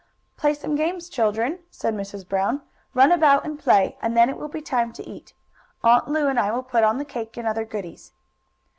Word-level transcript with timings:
"Play 0.35 0.55
some 0.55 0.73
games, 0.75 1.09
children," 1.09 1.59
said 1.69 1.93
Mrs. 1.93 2.27
Brown. 2.27 2.63
"Run 2.95 3.11
about 3.11 3.45
and 3.45 3.59
play, 3.59 3.99
and 4.01 4.17
then 4.17 4.31
it 4.31 4.37
will 4.39 4.47
be 4.47 4.59
time 4.59 4.91
to 4.93 5.07
eat. 5.07 5.33
Aunt 5.83 6.07
Lu 6.07 6.25
and 6.27 6.39
I 6.39 6.49
will 6.51 6.63
put 6.63 6.83
on 6.83 6.97
the 6.97 7.05
cake, 7.05 7.37
and 7.37 7.47
other 7.47 7.65
goodies." 7.65 8.11